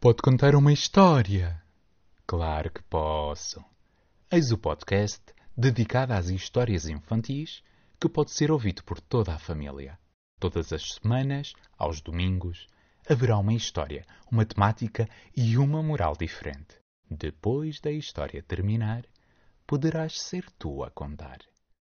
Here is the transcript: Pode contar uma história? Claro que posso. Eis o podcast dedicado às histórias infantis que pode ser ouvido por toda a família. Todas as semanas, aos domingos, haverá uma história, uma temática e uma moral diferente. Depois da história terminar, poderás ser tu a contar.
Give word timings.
Pode 0.00 0.22
contar 0.22 0.54
uma 0.54 0.72
história? 0.72 1.60
Claro 2.24 2.70
que 2.70 2.80
posso. 2.84 3.60
Eis 4.30 4.52
o 4.52 4.56
podcast 4.56 5.20
dedicado 5.56 6.12
às 6.12 6.28
histórias 6.28 6.88
infantis 6.88 7.64
que 7.98 8.08
pode 8.08 8.30
ser 8.30 8.52
ouvido 8.52 8.84
por 8.84 9.00
toda 9.00 9.34
a 9.34 9.40
família. 9.40 9.98
Todas 10.38 10.72
as 10.72 10.92
semanas, 10.92 11.52
aos 11.76 12.00
domingos, 12.00 12.68
haverá 13.10 13.36
uma 13.38 13.52
história, 13.52 14.06
uma 14.30 14.46
temática 14.46 15.08
e 15.36 15.58
uma 15.58 15.82
moral 15.82 16.14
diferente. 16.16 16.76
Depois 17.10 17.80
da 17.80 17.90
história 17.90 18.40
terminar, 18.40 19.04
poderás 19.66 20.20
ser 20.20 20.48
tu 20.60 20.84
a 20.84 20.92
contar. 20.92 21.38